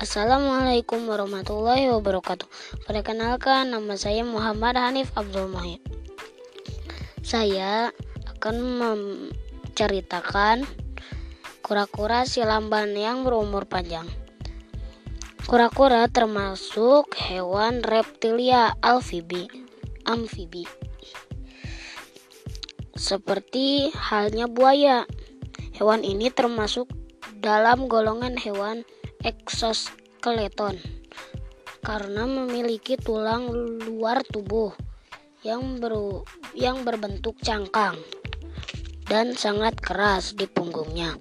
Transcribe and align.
Assalamualaikum 0.00 1.12
warahmatullahi 1.12 1.92
wabarakatuh. 1.92 2.48
Perkenalkan, 2.88 3.68
nama 3.68 4.00
saya 4.00 4.24
Muhammad 4.24 4.80
Hanif 4.80 5.12
Abdul 5.12 5.52
Muhid. 5.52 5.76
Saya 7.20 7.92
akan 8.24 8.80
menceritakan 8.80 10.64
kura-kura 11.60 12.24
silamban 12.24 12.96
yang 12.96 13.28
berumur 13.28 13.68
panjang. 13.68 14.08
Kura-kura 15.44 16.08
termasuk 16.08 17.12
hewan 17.20 17.84
reptilia 17.84 18.72
alfibi, 18.80 19.52
amfibi. 20.08 20.64
Seperti 22.96 23.92
halnya 23.92 24.48
buaya. 24.48 25.04
Hewan 25.76 26.08
ini 26.08 26.32
termasuk 26.32 26.88
dalam 27.44 27.84
golongan 27.84 28.40
hewan 28.40 28.88
eksoskeleton 29.20 30.80
karena 31.80 32.24
memiliki 32.28 33.00
tulang 33.00 33.48
luar 33.84 34.20
tubuh 34.24 34.72
yang 35.40 35.80
ber, 35.80 36.24
yang 36.52 36.84
berbentuk 36.84 37.36
cangkang 37.40 37.96
dan 39.08 39.32
sangat 39.34 39.74
keras 39.80 40.36
di 40.36 40.44
punggungnya. 40.44 41.16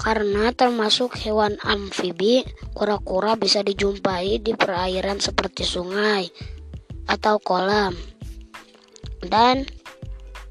Karena 0.00 0.52
termasuk 0.52 1.16
hewan 1.16 1.56
amfibi, 1.64 2.44
kura-kura 2.76 3.40
bisa 3.40 3.64
dijumpai 3.64 4.36
di 4.42 4.52
perairan 4.52 5.16
seperti 5.16 5.64
sungai 5.64 6.28
atau 7.08 7.40
kolam 7.40 7.96
dan 9.24 9.64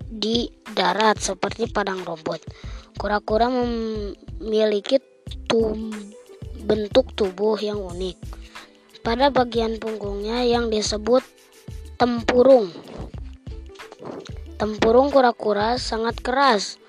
di 0.09 0.49
darat 0.73 1.21
seperti 1.21 1.69
padang 1.69 2.01
rumput. 2.01 2.41
Kura-kura 2.97 3.49
memiliki 3.49 4.97
tum 5.45 5.93
bentuk 6.63 7.11
tubuh 7.13 7.59
yang 7.59 7.83
unik. 7.83 8.17
Pada 9.03 9.27
bagian 9.29 9.77
punggungnya 9.77 10.47
yang 10.47 10.71
disebut 10.71 11.21
tempurung. 11.99 12.71
Tempurung 14.55 15.11
kura-kura 15.11 15.75
sangat 15.75 16.23
keras 16.23 16.79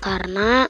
karena 0.00 0.66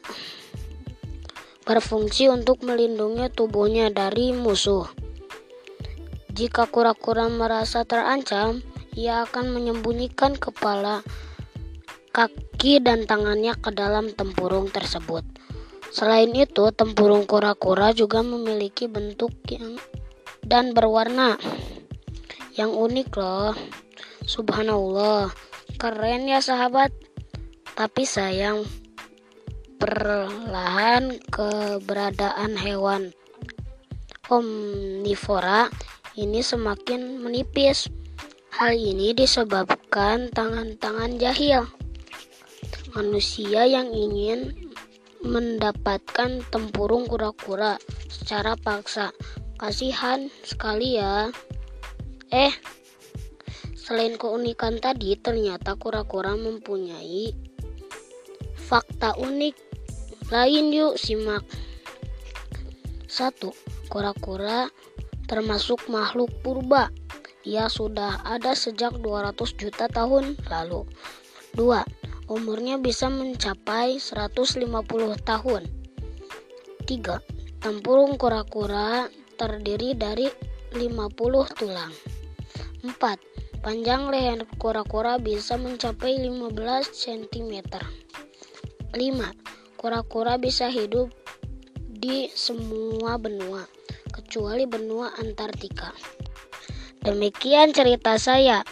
berfungsi 1.62 2.28
untuk 2.28 2.66
melindungi 2.66 3.30
tubuhnya 3.30 3.88
dari 3.88 4.34
musuh. 4.34 4.90
Jika 6.32 6.66
kura-kura 6.66 7.30
merasa 7.30 7.86
terancam, 7.86 8.64
ia 8.92 9.24
akan 9.24 9.52
menyembunyikan 9.52 10.36
kepala, 10.36 11.00
kaki, 12.12 12.80
dan 12.80 13.08
tangannya 13.08 13.56
ke 13.56 13.72
dalam 13.72 14.12
tempurung 14.12 14.68
tersebut. 14.68 15.24
Selain 15.92 16.32
itu, 16.32 16.72
tempurung 16.72 17.28
kura-kura 17.28 17.92
juga 17.92 18.24
memiliki 18.24 18.88
bentuk 18.88 19.36
yang 19.52 19.76
dan 20.40 20.72
berwarna 20.72 21.36
yang 22.56 22.72
unik 22.72 23.12
loh. 23.12 23.52
Subhanallah, 24.24 25.28
keren 25.76 26.32
ya 26.32 26.40
sahabat. 26.40 26.96
Tapi 27.76 28.08
sayang, 28.08 28.64
perlahan 29.76 31.20
keberadaan 31.28 32.56
hewan 32.56 33.12
omnivora 34.32 35.68
ini 36.16 36.40
semakin 36.40 37.20
menipis. 37.20 37.92
Hal 38.52 38.76
ini 38.76 39.12
disebabkan 39.12 40.32
tangan-tangan 40.32 41.16
jahil 41.20 41.68
manusia 42.92 43.64
yang 43.64 43.88
ingin 43.92 44.71
mendapatkan 45.22 46.42
tempurung 46.50 47.06
kura-kura 47.06 47.78
secara 48.10 48.58
paksa. 48.58 49.14
Kasihan 49.54 50.26
sekali 50.42 50.98
ya. 50.98 51.30
Eh, 52.34 52.50
selain 53.78 54.18
keunikan 54.18 54.82
tadi, 54.82 55.14
ternyata 55.14 55.78
kura-kura 55.78 56.34
mempunyai 56.34 57.30
fakta 58.58 59.14
unik 59.14 59.54
lain 60.32 60.72
yuk 60.74 60.96
simak. 60.98 61.44
Satu, 63.06 63.52
kura-kura 63.92 64.72
termasuk 65.28 65.86
makhluk 65.92 66.32
purba. 66.40 66.88
Ia 67.44 67.68
sudah 67.68 68.22
ada 68.24 68.56
sejak 68.56 68.96
200 69.02 69.36
juta 69.58 69.90
tahun 69.92 70.40
lalu. 70.48 70.88
Dua, 71.52 71.84
umurnya 72.32 72.80
bisa 72.80 73.12
mencapai 73.12 74.00
150 74.00 74.64
tahun. 75.20 75.68
3. 76.88 77.20
Tempurung 77.60 78.16
kura-kura 78.16 79.12
terdiri 79.36 79.92
dari 79.92 80.32
50 80.72 81.52
tulang. 81.52 81.92
4. 82.80 83.60
Panjang 83.60 84.08
leher 84.08 84.48
kura-kura 84.56 85.20
bisa 85.20 85.60
mencapai 85.60 86.16
15 86.24 86.88
cm. 86.90 87.54
5. 88.96 88.96
Kura-kura 89.76 90.40
bisa 90.40 90.72
hidup 90.72 91.12
di 92.02 92.32
semua 92.34 93.20
benua, 93.20 93.62
kecuali 94.10 94.66
benua 94.66 95.14
Antartika. 95.20 95.94
Demikian 97.04 97.70
cerita 97.70 98.18
saya. 98.18 98.66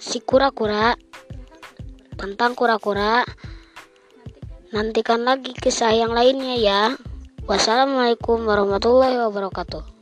Si 0.00 0.18
kura-kura 0.22 0.98
tentang 2.16 2.52
kura-kura. 2.52 3.24
Nantikan 4.74 5.22
lagi 5.24 5.54
kisah 5.56 5.94
yang 5.94 6.12
lainnya 6.12 6.56
ya. 6.58 6.82
Wassalamualaikum 7.46 8.42
warahmatullahi 8.42 9.22
wabarakatuh. 9.22 9.95